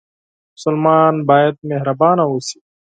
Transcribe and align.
مسلمان 0.55 1.13
باید 1.29 1.55
مهربانه 1.69 2.23
اوسي 2.31 2.57